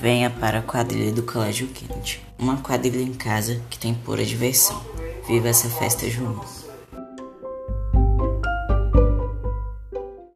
[0.00, 4.80] Venha para a quadrilha do Colégio Kennedy, uma quadrilha em casa que tem pura diversão.
[5.26, 6.73] Viva essa festa junina!